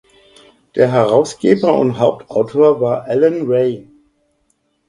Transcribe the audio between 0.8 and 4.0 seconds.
Herausgeber und Hauptautor war Alain Rey.